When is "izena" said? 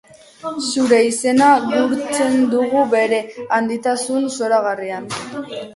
1.09-1.49